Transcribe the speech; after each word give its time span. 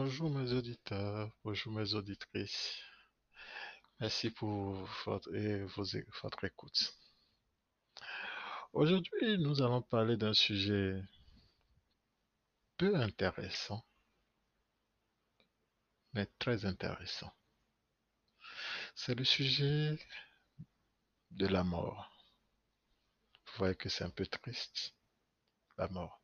Bonjour 0.00 0.30
mes 0.30 0.52
auditeurs, 0.52 1.28
bonjour 1.42 1.72
mes 1.72 1.94
auditrices. 1.94 2.78
Merci 3.98 4.30
pour 4.30 4.74
votre, 5.04 5.28
vos 5.74 5.84
votre 6.22 6.44
écoute. 6.44 6.94
Aujourd'hui, 8.72 9.38
nous 9.38 9.60
allons 9.60 9.82
parler 9.82 10.16
d'un 10.16 10.34
sujet 10.34 11.02
peu 12.76 12.94
intéressant, 12.94 13.84
mais 16.12 16.26
très 16.38 16.64
intéressant. 16.64 17.32
C'est 18.94 19.16
le 19.16 19.24
sujet 19.24 19.98
de 21.32 21.48
la 21.48 21.64
mort. 21.64 22.08
Vous 23.46 23.58
voyez 23.58 23.74
que 23.74 23.88
c'est 23.88 24.04
un 24.04 24.10
peu 24.10 24.26
triste, 24.26 24.94
la 25.76 25.88
mort. 25.88 26.22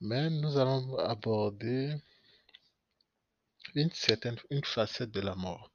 Mais 0.00 0.30
nous 0.30 0.58
allons 0.58 0.98
aborder 0.98 1.94
une 3.74 3.92
certaine, 3.92 4.38
une 4.50 4.64
facette 4.64 5.10
de 5.10 5.20
la 5.20 5.34
mort, 5.34 5.70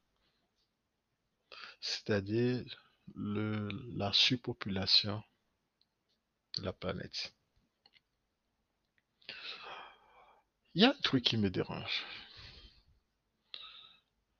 c'est-à-dire 1.79 2.63
le, 3.13 3.69
la 3.95 4.11
surpopulation 4.13 5.23
de 6.57 6.63
la 6.63 6.73
planète. 6.73 7.33
Il 10.73 10.81
y 10.81 10.85
a 10.85 10.89
un 10.89 11.01
truc 11.03 11.23
qui 11.23 11.37
me 11.37 11.49
dérange. 11.49 12.03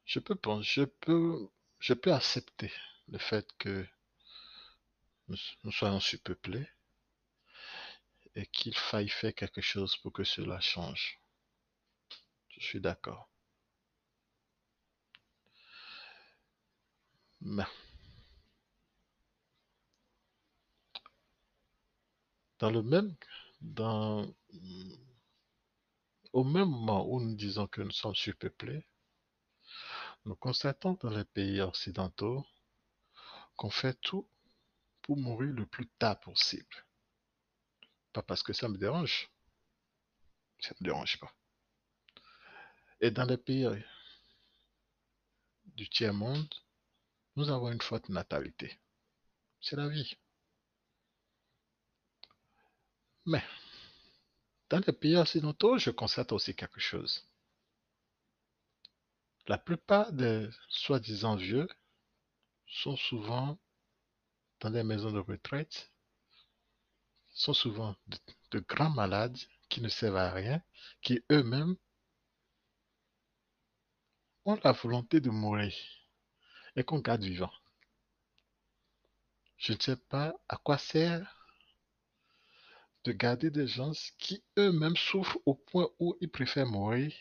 Je 0.05 0.19
peux 0.19 0.35
penser, 0.35 0.69
je 0.73 0.83
peux, 0.83 1.49
je 1.79 1.93
peux 1.93 2.13
accepter 2.13 2.71
le 3.07 3.17
fait 3.17 3.47
que 3.57 3.87
nous, 5.27 5.37
nous 5.63 5.71
soyons 5.71 5.99
surpeuplés 5.99 6.67
et 8.35 8.45
qu'il 8.47 8.75
faille 8.75 9.09
faire 9.09 9.33
quelque 9.33 9.61
chose 9.61 9.95
pour 9.97 10.11
que 10.11 10.23
cela 10.23 10.59
change. 10.59 11.19
Je 12.49 12.65
suis 12.65 12.81
d'accord. 12.81 13.29
Dans 22.59 22.71
le 22.71 22.81
même, 22.81 23.15
dans, 23.61 24.25
au 26.33 26.43
même 26.43 26.69
moment 26.69 27.07
où 27.07 27.21
nous 27.21 27.35
disons 27.35 27.67
que 27.67 27.81
nous 27.81 27.91
sommes 27.91 28.15
surpeuplés, 28.15 28.85
nous 30.25 30.35
constatons 30.35 30.97
dans 31.01 31.11
les 31.11 31.25
pays 31.25 31.61
occidentaux 31.61 32.45
qu'on 33.55 33.69
fait 33.69 33.99
tout 34.01 34.27
pour 35.03 35.17
mourir 35.17 35.53
le 35.53 35.67
plus 35.67 35.87
tard 35.99 36.19
possible. 36.19 36.85
Pas 38.11 38.23
parce 38.23 38.41
que 38.41 38.53
ça 38.53 38.67
me 38.67 38.77
dérange, 38.77 39.29
ça 40.59 40.73
me 40.79 40.85
dérange 40.85 41.19
pas. 41.19 41.31
Et 43.01 43.11
dans 43.11 43.25
les 43.25 43.37
pays 43.37 43.67
du 45.65 45.87
tiers-monde, 45.89 46.51
nous 47.35 47.49
avons 47.49 47.71
une 47.71 47.81
forte 47.81 48.09
natalité. 48.09 48.79
C'est 49.61 49.75
la 49.75 49.87
vie. 49.89 50.15
Mais 53.25 53.43
dans 54.69 54.81
les 54.85 54.93
pays 54.93 55.17
occidentaux, 55.17 55.77
je 55.77 55.91
constate 55.91 56.31
aussi 56.31 56.55
quelque 56.55 56.79
chose. 56.79 57.27
La 59.47 59.57
plupart 59.57 60.11
des 60.11 60.49
soi-disant 60.69 61.35
vieux 61.35 61.67
sont 62.67 62.95
souvent 62.95 63.59
dans 64.59 64.69
des 64.71 64.83
maisons 64.83 65.11
de 65.11 65.19
retraite, 65.19 65.91
sont 67.33 67.53
souvent 67.53 67.95
de, 68.07 68.17
de 68.51 68.59
grands 68.59 68.89
malades 68.89 69.37
qui 69.69 69.81
ne 69.81 69.89
servent 69.89 70.17
à 70.17 70.31
rien, 70.31 70.61
qui 71.01 71.23
eux-mêmes 71.31 71.75
ont 74.45 74.59
la 74.63 74.71
volonté 74.71 75.19
de 75.19 75.29
mourir 75.29 75.73
et 76.75 76.83
qu'on 76.83 76.99
garde 76.99 77.23
vivant. 77.23 77.51
Je 79.57 79.73
ne 79.73 79.79
sais 79.79 79.95
pas 79.95 80.33
à 80.49 80.57
quoi 80.57 80.77
sert 80.77 81.31
de 83.05 83.11
garder 83.11 83.51
des 83.51 83.67
gens 83.67 83.91
qui 84.17 84.43
eux-mêmes 84.57 84.97
souffrent 84.97 85.39
au 85.45 85.53
point 85.53 85.87
où 85.99 86.17
ils 86.21 86.29
préfèrent 86.29 86.65
mourir, 86.65 87.13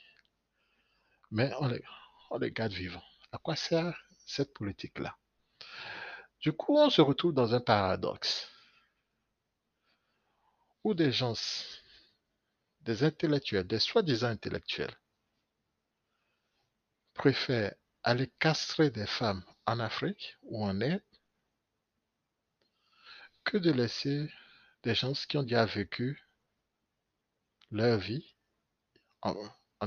mais 1.31 1.53
on 1.61 1.69
les, 1.69 1.83
on 2.31 2.39
les 2.39 2.51
garde 2.51 2.73
vivants. 2.73 3.05
À 3.33 3.39
quoi 3.39 3.55
sert 3.55 3.95
cette 4.27 4.55
politique-là? 4.55 5.17
Du 6.41 6.53
coup, 6.53 6.77
on 6.77 6.91
se 6.91 7.01
retrouve 7.01 7.35
dans 7.35 7.55
un 7.55 7.61
paradoxe 7.61 8.51
où 10.83 10.95
des 10.95 11.13
gens, 11.13 11.35
des 12.81 13.05
intellectuels, 13.05 13.67
des 13.67 13.79
soi-disant 13.79 14.29
intellectuels, 14.29 14.95
préfèrent 17.15 17.75
aller 18.05 18.31
castrer 18.39 18.91
des 18.91 19.07
femmes 19.07 19.43
en 19.67 19.81
Afrique 19.81 20.37
ou 20.43 20.63
en 20.63 20.81
Inde 20.81 21.03
que 23.45 23.57
de 23.57 23.73
laisser 23.73 24.31
des 24.83 24.95
gens 24.95 25.13
qui 25.29 25.39
ont 25.39 25.43
déjà 25.43 25.65
vécu 25.65 26.23
leur 27.71 27.99
vie 27.99 28.35
en, 29.23 29.35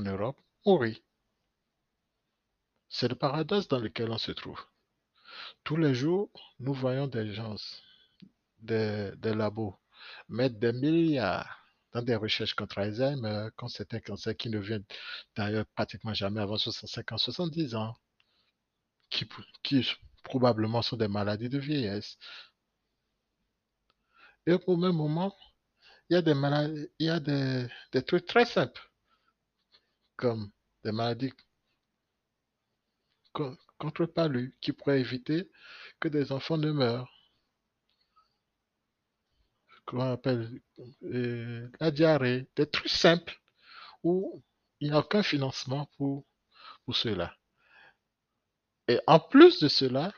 Europe 0.00 0.40
mourir. 0.66 0.96
C'est 2.88 3.08
le 3.08 3.14
paradoxe 3.14 3.68
dans 3.68 3.78
lequel 3.78 4.10
on 4.10 4.18
se 4.18 4.32
trouve. 4.32 4.60
Tous 5.64 5.76
les 5.76 5.94
jours, 5.94 6.30
nous 6.58 6.74
voyons 6.74 7.06
des 7.06 7.32
gens, 7.32 7.56
des, 8.58 9.12
des 9.16 9.34
labos, 9.34 9.78
mettre 10.28 10.58
des 10.58 10.72
milliards 10.72 11.64
dans 11.92 12.02
des 12.02 12.16
recherches 12.16 12.54
contre 12.54 12.78
Alzheimer, 12.78 13.48
contre 13.56 13.74
certains 13.74 14.00
cancers 14.00 14.36
qui 14.36 14.50
ne 14.50 14.58
viennent 14.58 14.84
d'ailleurs 15.36 15.66
pratiquement 15.66 16.14
jamais 16.14 16.40
avant 16.40 16.58
65 16.58 17.12
ans, 17.12 17.18
70 17.18 17.74
ans, 17.74 17.96
qui, 19.62 19.86
probablement 20.24 20.82
sont 20.82 20.96
des 20.96 21.08
maladies 21.08 21.48
de 21.48 21.58
vieillesse. 21.58 22.18
Et 24.46 24.54
au 24.66 24.76
même 24.76 24.96
moment, 24.96 25.36
il 26.10 26.14
y 26.14 26.16
a 26.16 26.22
des 26.22 26.34
maladies, 26.34 26.88
il 26.98 27.06
y 27.06 27.10
a 27.10 27.20
des, 27.20 27.68
des 27.92 28.02
trucs 28.02 28.26
très 28.26 28.44
simples, 28.46 28.82
comme 30.16 30.50
des 30.84 30.92
maladies 30.92 31.32
co- 33.32 33.56
contre 33.78 34.04
qui 34.60 34.72
pourraient 34.72 35.00
éviter 35.00 35.50
que 36.00 36.08
des 36.08 36.30
enfants 36.32 36.58
ne 36.58 36.72
meurent. 36.72 37.10
Qu'on 39.86 40.12
appelle 40.12 40.60
euh, 41.02 41.68
la 41.80 41.90
diarrhée, 41.90 42.46
des 42.54 42.66
trucs 42.70 42.88
simples 42.90 43.40
où 44.04 44.42
il 44.80 44.90
n'y 44.90 44.96
a 44.96 45.00
aucun 45.00 45.22
financement 45.22 45.86
pour, 45.98 46.26
pour 46.86 46.96
cela. 46.96 47.37
Et 48.88 48.98
en 49.06 49.20
plus 49.20 49.60
de 49.60 49.68
cela, 49.68 50.12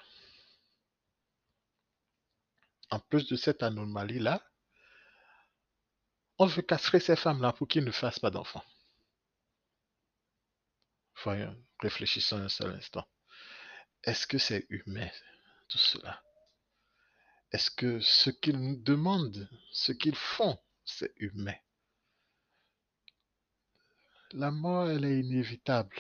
en 2.91 3.01
plus 3.01 3.27
de 3.27 3.37
cette 3.37 3.63
anomalie-là, 3.63 4.43
on 6.39 6.47
veut 6.47 6.63
castrer 6.63 7.01
ces 7.01 7.17
femmes-là 7.17 7.53
pour 7.53 7.69
qu'ils 7.69 7.85
ne 7.85 7.91
fassent 7.91 8.21
pas 8.21 8.31
d'enfants. 8.31 8.65
Voyons, 11.23 11.55
réfléchissons 11.81 12.39
un 12.39 12.49
seul 12.49 12.71
instant. 12.71 13.07
Est-ce 14.05 14.27
que 14.27 14.39
c'est 14.39 14.67
humain, 14.71 15.11
tout 15.69 15.79
cela? 15.79 16.23
Est-ce 17.53 17.71
que 17.71 18.01
ce 18.01 18.31
qu'ils 18.31 18.59
nous 18.59 18.77
demandent, 18.77 19.49
ce 19.73 19.93
qu'ils 19.93 20.17
font, 20.17 20.59
c'est 20.85 21.13
humain? 21.17 21.59
La 24.33 24.53
mort, 24.53 24.89
elle 24.89 25.05
est 25.05 25.21
inévitable. 25.21 25.97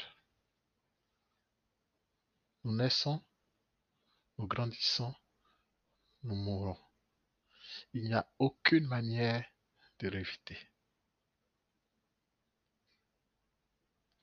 Nous 2.64 2.76
naissons, 2.76 3.22
nous 4.38 4.46
grandissons, 4.46 5.14
nous 6.22 6.34
mourons. 6.34 6.78
Il 7.94 8.04
n'y 8.04 8.14
a 8.14 8.28
aucune 8.38 8.86
manière 8.86 9.44
de 10.00 10.08
l'éviter. 10.08 10.58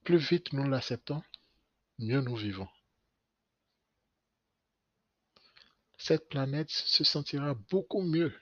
Plus 0.03 0.17
vite 0.17 0.53
nous 0.53 0.69
l'acceptons, 0.69 1.23
mieux 1.99 2.21
nous 2.21 2.35
vivons. 2.35 2.69
Cette 5.97 6.29
planète 6.29 6.69
se 6.69 7.03
sentira 7.03 7.55
beaucoup 7.55 8.03
mieux 8.03 8.33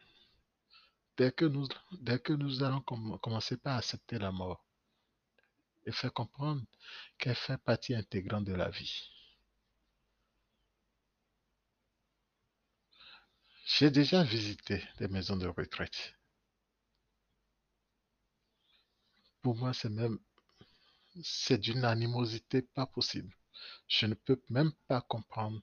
dès 1.18 1.32
que 1.32 1.46
nous, 1.46 2.64
allons 2.64 2.82
com- 2.82 3.18
commencer 3.22 3.58
par 3.58 3.78
accepter 3.78 4.20
la 4.20 4.32
mort 4.32 4.66
et 5.86 5.92
faire 5.92 6.12
comprendre 6.14 6.62
qu'elle 7.18 7.36
fait 7.36 7.58
partie 7.58 7.96
intégrante 7.96 8.44
de 8.44 8.54
la 8.54 8.70
vie. 8.70 9.15
J'ai 13.78 13.92
déjà 13.92 14.24
visité 14.24 14.82
des 15.00 15.10
maisons 15.10 15.36
de 15.36 15.48
retraite. 15.48 16.16
Pour 19.42 19.58
moi, 19.58 19.74
c'est 19.74 19.90
même, 19.90 20.18
c'est 21.22 21.58
d'une 21.58 21.84
animosité 21.84 22.62
pas 22.62 22.86
possible. 22.86 23.36
Je 23.90 24.06
ne 24.06 24.14
peux 24.14 24.42
même 24.50 24.72
pas 24.88 25.02
comprendre 25.02 25.62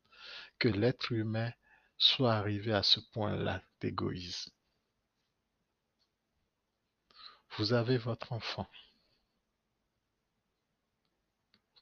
que 0.59 0.69
l'être 0.69 1.12
humain 1.12 1.50
soit 1.97 2.35
arrivé 2.35 2.75
à 2.75 2.82
ce 2.82 3.00
point-là 3.00 3.62
d'égoïsme. 3.81 4.53
Vous 7.56 7.73
avez 7.73 7.97
votre 7.97 8.35
enfant. 8.35 8.69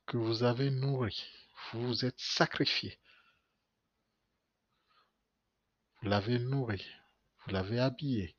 que 0.07 0.17
vous 0.17 0.45
avez 0.45 0.71
nourri, 0.71 1.25
vous 1.73 1.87
vous 1.87 2.05
êtes 2.05 2.19
sacrifié. 2.19 2.99
Vous 6.03 6.09
l'avez 6.09 6.39
nourri, 6.39 6.85
vous 7.45 7.53
l'avez 7.53 7.79
habillé, 7.79 8.37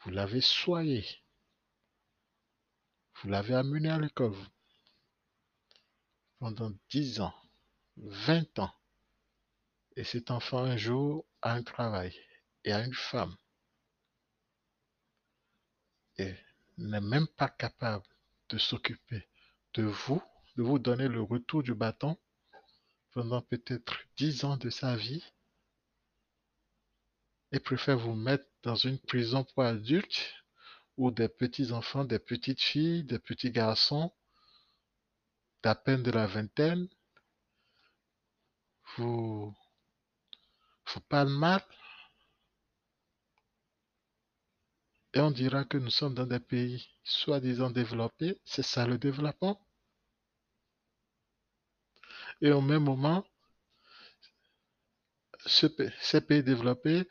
vous 0.00 0.10
l'avez 0.10 0.40
soigné, 0.40 1.06
vous 3.22 3.28
l'avez 3.28 3.54
amené 3.54 3.88
à 3.88 3.98
l'école 3.98 4.34
pendant 6.38 6.72
10 6.90 7.20
ans, 7.20 7.34
20 7.96 8.58
ans. 8.58 8.74
Et 9.96 10.02
cet 10.02 10.30
enfant 10.30 10.64
un 10.64 10.76
jour 10.76 11.24
a 11.40 11.52
un 11.52 11.62
travail 11.62 12.14
et 12.64 12.72
a 12.72 12.84
une 12.84 12.94
femme. 12.94 13.36
Et 16.18 16.34
n'est 16.78 17.00
même 17.00 17.28
pas 17.28 17.48
capable 17.48 18.04
de 18.48 18.58
s'occuper 18.58 19.28
de 19.74 19.84
vous, 19.84 20.22
de 20.56 20.62
vous 20.62 20.78
donner 20.78 21.08
le 21.08 21.22
retour 21.22 21.62
du 21.62 21.74
bâton 21.74 22.18
pendant 23.12 23.42
peut-être 23.42 23.96
10 24.16 24.44
ans 24.44 24.56
de 24.56 24.70
sa 24.70 24.96
vie 24.96 25.24
et 27.54 27.60
préfère 27.60 27.96
vous 27.96 28.16
mettre 28.16 28.46
dans 28.64 28.74
une 28.74 28.98
prison 28.98 29.44
pour 29.44 29.62
adultes 29.62 30.34
où 30.96 31.12
des 31.12 31.28
petits-enfants, 31.28 32.04
des 32.04 32.18
petites 32.18 32.60
filles, 32.60 33.04
des 33.04 33.20
petits 33.20 33.52
garçons 33.52 34.12
d'à 35.62 35.76
peine 35.76 36.02
de 36.02 36.10
la 36.10 36.26
vingtaine 36.26 36.88
vous, 38.96 39.54
vous 40.92 41.00
parlent 41.08 41.28
mal 41.28 41.62
et 45.12 45.20
on 45.20 45.30
dira 45.30 45.64
que 45.64 45.78
nous 45.78 45.90
sommes 45.90 46.14
dans 46.14 46.26
des 46.26 46.40
pays 46.40 46.88
soi-disant 47.04 47.70
développés. 47.70 48.40
C'est 48.44 48.64
ça 48.64 48.84
le 48.84 48.98
développement. 48.98 49.64
Et 52.40 52.50
au 52.50 52.60
même 52.60 52.82
moment, 52.82 53.24
ces 55.46 56.20
pays 56.20 56.42
développés 56.42 57.08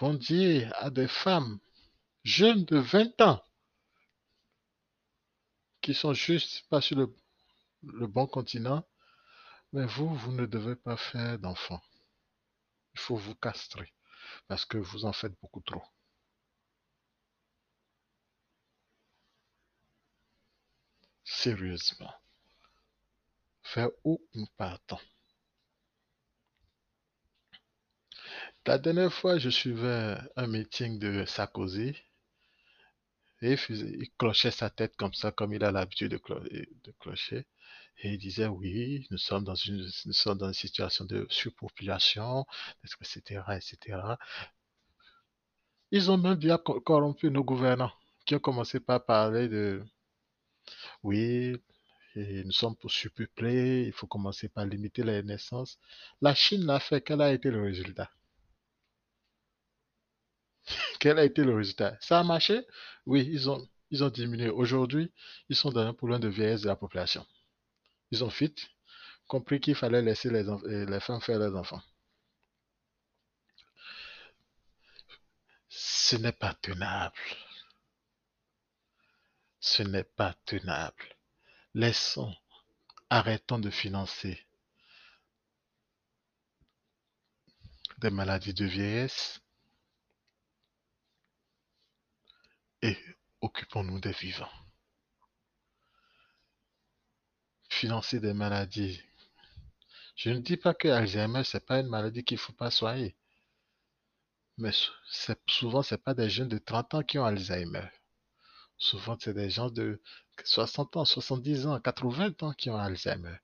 vont 0.00 0.14
dire 0.14 0.72
à 0.76 0.90
des 0.90 1.08
femmes 1.08 1.58
jeunes 2.24 2.64
de 2.64 2.78
20 2.78 3.20
ans 3.20 3.42
qui 5.80 5.94
sont 5.94 6.12
juste 6.14 6.68
pas 6.68 6.80
sur 6.80 6.96
le, 6.96 7.14
le 7.84 8.06
bon 8.08 8.26
continent, 8.26 8.84
mais 9.72 9.86
vous, 9.86 10.14
vous 10.14 10.32
ne 10.32 10.46
devez 10.46 10.74
pas 10.74 10.96
faire 10.96 11.38
d'enfants. 11.38 11.82
Il 12.94 13.00
faut 13.00 13.16
vous 13.16 13.36
castrer 13.36 13.92
parce 14.48 14.64
que 14.64 14.78
vous 14.78 15.04
en 15.04 15.12
faites 15.12 15.38
beaucoup 15.40 15.60
trop. 15.60 15.82
Sérieusement. 21.24 22.14
Faire 23.62 23.90
où 24.04 24.20
nous 24.34 24.46
partons 24.56 24.98
La 28.66 28.78
dernière 28.78 29.12
fois, 29.12 29.38
je 29.38 29.48
suivais 29.48 30.16
un 30.34 30.46
meeting 30.48 30.98
de 30.98 31.24
Sarkozy 31.24 31.94
et 33.40 33.56
il, 33.68 34.10
clochait 34.18 34.50
sa 34.50 34.70
tête 34.70 34.96
comme 34.96 35.14
ça, 35.14 35.30
comme 35.30 35.52
il 35.54 35.62
a 35.62 35.70
l'habitude 35.70 36.10
de, 36.10 36.92
clocher. 36.98 37.46
Et 37.98 38.14
il 38.14 38.18
disait, 38.18 38.46
oui, 38.48 39.06
nous 39.12 39.18
sommes 39.18 39.44
dans 39.44 39.54
une, 39.54 39.88
situation 40.52 41.04
de 41.04 41.28
surpopulation, 41.30 42.44
etc., 43.00 43.40
etc. 43.54 44.00
Ils 45.92 46.10
ont 46.10 46.18
même 46.18 46.34
bien 46.34 46.58
corrompu 46.58 47.30
nos 47.30 47.44
gouvernants, 47.44 47.92
qui 48.24 48.34
ont 48.34 48.40
commencé 48.40 48.80
par 48.80 49.04
parler 49.04 49.46
de, 49.48 49.84
oui, 51.04 51.56
nous 52.16 52.52
sommes 52.52 52.74
pour 52.74 52.90
surpeupler, 52.90 53.84
il 53.86 53.92
faut 53.92 54.08
commencer 54.08 54.48
par 54.48 54.66
limiter 54.66 55.04
les 55.04 55.22
naissances. 55.22 55.78
La 56.20 56.34
Chine 56.34 56.66
l'a 56.66 56.80
fait, 56.80 57.00
quel 57.00 57.20
a 57.20 57.32
été 57.32 57.48
le 57.50 57.62
résultat? 57.62 58.10
quel 61.00 61.18
a 61.18 61.24
été 61.24 61.44
le 61.44 61.54
résultat? 61.54 61.96
Ça 62.00 62.20
a 62.20 62.24
marché? 62.24 62.66
Oui, 63.06 63.28
ils 63.30 63.48
ont, 63.50 63.68
diminué. 64.10 64.50
Aujourd'hui, 64.50 65.12
ils 65.48 65.56
sont 65.56 65.70
dans 65.70 65.86
un 65.86 65.94
problème 65.94 66.20
de 66.20 66.28
vieillesse 66.28 66.62
de 66.62 66.68
la 66.68 66.76
population. 66.76 67.24
Ils 68.10 68.24
ont 68.24 68.28
vite 68.28 68.68
compris 69.26 69.60
qu'il 69.60 69.74
fallait 69.74 70.02
laisser 70.02 70.30
les, 70.30 70.48
euh, 70.48 70.86
les 70.86 71.00
femmes 71.00 71.20
faire 71.20 71.38
leurs 71.38 71.56
enfants. 71.56 71.82
Ce 75.68 76.16
n'est 76.16 76.32
pas 76.32 76.54
tenable. 76.54 77.16
Ce 79.60 79.82
n'est 79.82 80.04
pas 80.04 80.34
tenable. 80.44 81.16
Laissons, 81.74 82.34
arrêtons 83.10 83.58
de 83.58 83.70
financer 83.70 84.46
des 87.98 88.10
maladies 88.10 88.54
de 88.54 88.64
vieillesse 88.64 89.40
et 92.82 92.96
occupons-nous 93.40 94.00
des 94.00 94.12
vivants. 94.12 94.50
Financer 97.68 98.20
des 98.20 98.32
maladies. 98.32 99.00
Je 100.16 100.30
ne 100.30 100.38
dis 100.38 100.56
pas 100.56 100.74
que 100.74 100.88
Alzheimer, 100.88 101.44
ce 101.44 101.56
n'est 101.56 101.64
pas 101.64 101.80
une 101.80 101.88
maladie 101.88 102.24
qu'il 102.24 102.36
ne 102.36 102.40
faut 102.40 102.52
pas 102.52 102.70
soigner. 102.70 103.16
Mais 104.58 104.72
souvent, 105.46 105.82
ce 105.82 105.94
n'est 105.94 106.00
pas 106.00 106.14
des 106.14 106.30
jeunes 106.30 106.48
de 106.48 106.58
30 106.58 106.94
ans 106.94 107.02
qui 107.02 107.18
ont 107.18 107.24
Alzheimer. 107.26 107.88
Souvent, 108.78 109.16
c'est 109.20 109.34
des 109.34 109.50
gens 109.50 109.70
de 109.70 110.00
60 110.44 110.96
ans, 110.96 111.04
70 111.04 111.66
ans, 111.66 111.80
80 111.80 112.34
ans 112.42 112.52
qui 112.52 112.70
ont 112.70 112.76
Alzheimer. 112.76 113.36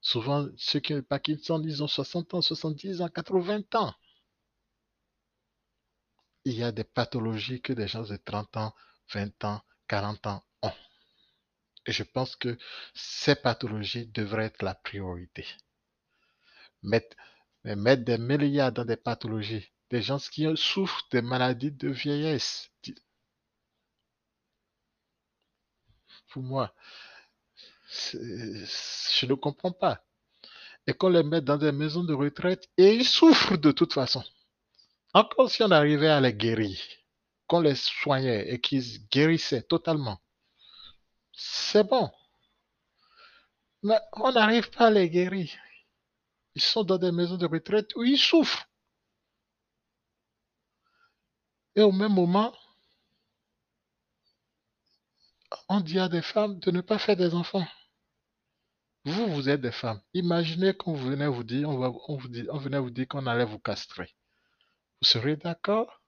Souvent, 0.00 0.48
ceux 0.56 0.80
qui 0.80 0.94
ont 0.94 1.02
Parkinson, 1.02 1.62
ils 1.64 1.82
ont 1.82 1.88
60 1.88 2.34
ans, 2.34 2.42
70 2.42 3.02
ans, 3.02 3.08
80 3.08 3.62
ans 3.74 3.94
il 6.44 6.54
y 6.54 6.62
a 6.64 6.72
des 6.72 6.84
pathologies 6.84 7.60
que 7.60 7.72
des 7.72 7.88
gens 7.88 8.02
de 8.02 8.16
30 8.16 8.56
ans, 8.56 8.74
20 9.12 9.44
ans, 9.44 9.62
40 9.88 10.26
ans 10.26 10.44
ont. 10.62 10.72
Et 11.86 11.92
je 11.92 12.02
pense 12.02 12.36
que 12.36 12.56
ces 12.94 13.34
pathologies 13.34 14.06
devraient 14.06 14.46
être 14.46 14.62
la 14.62 14.74
priorité. 14.74 15.46
Mettre, 16.82 17.16
des 17.64 18.18
milliards 18.18 18.72
dans 18.72 18.84
des 18.84 18.96
pathologies, 18.96 19.70
des 19.90 20.02
gens 20.02 20.18
qui 20.18 20.46
souffrent 20.56 21.06
des 21.10 21.22
maladies 21.22 21.72
de 21.72 21.88
vieillesse. 21.88 22.70
Pour 26.30 26.42
moi, 26.42 26.74
je 27.88 29.26
ne 29.26 29.34
comprends 29.34 29.72
pas. 29.72 30.04
Et 30.86 30.94
qu'on 30.94 31.10
les 31.10 31.22
mette 31.22 31.44
dans 31.44 31.58
des 31.58 31.70
maisons 31.70 32.02
de 32.02 32.14
retraite 32.14 32.68
et 32.76 32.94
ils 32.94 33.04
souffrent 33.04 33.56
de 33.56 33.70
toute 33.70 33.92
façon. 33.92 34.24
Encore 35.14 35.50
si 35.50 35.62
on 35.62 35.70
arrivait 35.70 36.08
à 36.08 36.20
les 36.20 36.32
guérir, 36.32 36.78
qu'on 37.46 37.60
les 37.60 37.74
soignait 37.74 38.52
et 38.52 38.60
qu'ils 38.60 39.06
guérissaient 39.08 39.62
totalement, 39.62 40.18
c'est 41.32 41.84
bon. 41.84 42.10
Mais 43.82 43.98
on 44.14 44.32
n'arrive 44.32 44.70
pas 44.70 44.86
à 44.86 44.90
les 44.90 45.10
guérir. 45.10 45.50
Ils 46.54 46.62
sont 46.62 46.84
dans 46.84 46.98
des 46.98 47.12
maisons 47.12 47.36
de 47.36 47.46
retraite 47.46 47.94
où 47.96 48.04
ils 48.04 48.18
souffrent. 48.18 48.68
Et 51.74 51.82
au 51.82 51.92
même 51.92 52.12
moment, 52.12 52.54
on 55.68 55.80
dit 55.80 55.98
à 55.98 56.08
des 56.08 56.22
femmes 56.22 56.58
de 56.60 56.70
ne 56.70 56.80
pas 56.80 56.98
faire 56.98 57.16
des 57.16 57.34
enfants. 57.34 57.66
Vous, 59.04 59.26
vous 59.34 59.48
êtes 59.48 59.60
des 59.60 59.72
femmes. 59.72 60.00
Imaginez 60.14 60.74
qu'on 60.74 60.94
venait 60.94 61.26
vous 61.26 61.44
dire, 61.44 61.68
on, 61.68 62.16
venait 62.16 62.78
vous 62.78 62.90
dire 62.90 63.08
qu'on 63.08 63.26
allait 63.26 63.44
vous 63.44 63.58
castrer. 63.58 64.14
Vous 65.02 65.08
serez 65.08 65.34
d'accord? 65.34 66.00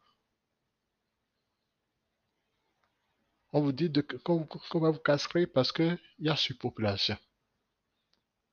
On 3.52 3.60
vous 3.60 3.72
dit 3.72 3.92
qu'on 4.22 4.46
vous 4.72 4.98
castrer 5.00 5.48
parce 5.48 5.72
qu'il 5.72 5.98
y 6.20 6.28
a 6.28 6.36
surpopulation. 6.36 7.18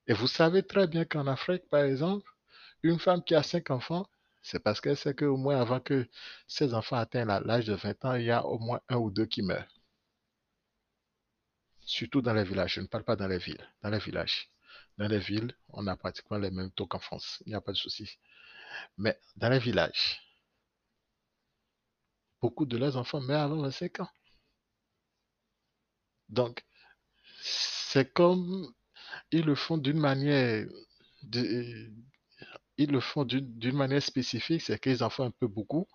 Et 0.08 0.14
vous 0.14 0.26
savez 0.26 0.64
très 0.64 0.88
bien 0.88 1.06
qu'en 1.06 1.28
Afrique, 1.28 1.70
par 1.70 1.84
exemple, 1.84 2.28
une 2.82 2.98
femme 2.98 3.24
qui 3.24 3.36
a 3.36 3.44
cinq 3.44 3.70
enfants, 3.70 4.10
c'est 4.42 4.58
parce 4.64 4.82
qu'elle 4.82 4.98
sait 4.98 5.14
qu'au 5.14 5.38
moins 5.38 5.62
avant 5.62 5.80
que 5.80 6.10
ses 6.48 6.74
enfants 6.74 6.96
atteignent 6.96 7.28
l'âge 7.46 7.66
de 7.66 7.76
20 7.76 8.04
ans, 8.06 8.16
il 8.16 8.26
y 8.26 8.32
a 8.32 8.44
au 8.44 8.58
moins 8.58 8.82
un 8.90 8.96
ou 8.96 9.12
deux 9.12 9.28
qui 9.28 9.44
meurent. 9.44 9.80
Surtout 11.82 12.24
dans 12.24 12.34
les 12.34 12.46
villages. 12.46 12.74
Je 12.74 12.82
ne 12.82 12.88
parle 12.88 13.04
pas 13.04 13.16
dans 13.16 13.28
les 13.28 13.38
villes, 13.38 13.70
dans 13.84 13.92
les 13.92 14.00
villages. 14.00 14.50
Dans 14.98 15.08
les 15.08 15.20
villes, 15.20 15.56
on 15.70 15.86
a 15.86 15.96
pratiquement 15.96 16.40
les 16.40 16.50
mêmes 16.50 16.72
taux 16.72 16.88
qu'en 16.88 17.00
France. 17.00 17.44
Il 17.46 17.50
n'y 17.50 17.56
a 17.56 17.62
pas 17.62 17.74
de 17.74 17.78
souci. 17.78 18.18
Mais 18.98 19.20
dans 19.36 19.50
les 19.50 19.60
villages, 19.60 20.31
beaucoup 22.42 22.66
de 22.66 22.78
leurs 22.78 22.98
enfants 22.98 23.22
meurent 23.22 23.42
avant 23.42 23.62
25 23.62 24.02
ans. 24.02 24.10
Donc, 26.30 26.64
c'est 27.42 28.12
comme 28.14 28.74
ils 29.32 29.46
le 29.46 29.56
font 29.56 29.78
d'une 29.78 30.00
manière, 30.00 30.68
ils 32.78 32.92
le 32.92 33.00
font 33.02 33.26
d'une 33.26 33.76
manière 33.76 34.02
spécifique, 34.04 34.62
c'est 34.62 34.80
qu'ils 34.80 35.04
en 35.04 35.10
font 35.10 35.26
un 35.26 35.32
peu 35.32 35.48
beaucoup 35.48 35.88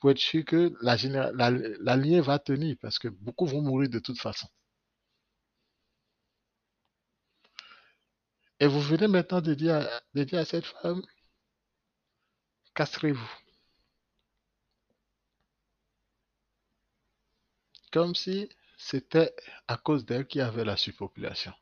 pour 0.00 0.10
être 0.10 0.18
sûr 0.18 0.44
que 0.44 0.74
la, 0.82 0.96
la, 1.32 1.96
lignée 1.96 2.20
va 2.20 2.38
tenir 2.38 2.76
parce 2.80 2.98
que 2.98 3.08
beaucoup 3.08 3.46
vont 3.46 3.62
mourir 3.62 3.90
de 3.90 3.98
toute 3.98 4.18
façon. 4.18 4.48
Et 8.60 8.66
vous 8.66 8.80
venez 8.80 9.08
maintenant 9.08 9.40
de 9.40 9.54
dire, 9.54 9.88
de 10.14 10.24
dire 10.24 10.38
à 10.40 10.44
cette 10.44 10.66
femme, 10.66 11.02
castrez-vous. 12.74 13.30
Comme 17.90 18.14
si 18.14 18.48
c'était 18.76 19.34
à 19.68 19.76
cause 19.76 20.04
d'elle 20.04 20.26
qu'il 20.26 20.40
y 20.40 20.42
avait 20.42 20.64
la 20.64 20.76
surpopulation. 20.76 21.52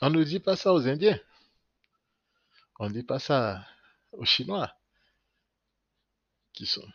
On 0.00 0.10
ne 0.10 0.22
dit 0.22 0.40
pas 0.40 0.56
ça 0.56 0.72
aux 0.72 0.86
Indiens. 0.86 1.18
On 2.78 2.88
ne 2.88 2.92
dit 2.92 3.02
pas 3.02 3.18
ça 3.18 3.66
aux 4.12 4.24
Chinois 4.24 4.72
qui 6.52 6.66
sont. 6.66 6.88